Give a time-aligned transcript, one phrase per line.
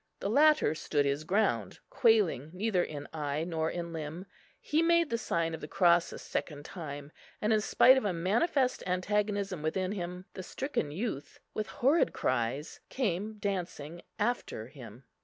[0.19, 4.25] The latter stood his ground, quailing neither in eye nor in limb;
[4.59, 8.11] he made the sign of the cross a second time; and in spite of a
[8.11, 15.03] manifest antagonism within him, the stricken youth, with horrid cries, came dancing after him.